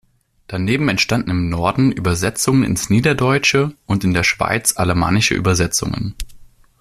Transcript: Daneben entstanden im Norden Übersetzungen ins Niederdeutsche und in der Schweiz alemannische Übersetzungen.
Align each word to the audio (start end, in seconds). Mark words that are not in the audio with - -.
Daneben 0.47 0.89
entstanden 0.89 1.29
im 1.29 1.49
Norden 1.51 1.91
Übersetzungen 1.91 2.63
ins 2.63 2.89
Niederdeutsche 2.89 3.75
und 3.85 4.03
in 4.03 4.15
der 4.15 4.23
Schweiz 4.23 4.75
alemannische 4.75 5.35
Übersetzungen. 5.35 6.15